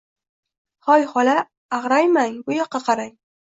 Hoy, 0.91 1.03
xola, 1.11 1.37
ag’raymang, 1.79 2.43
buyoqqa 2.51 2.85
qarang 2.91 3.17